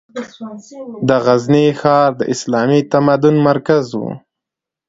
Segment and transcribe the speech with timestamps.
[1.07, 4.01] د غزني ښار د اسلامي تمدن مرکز و.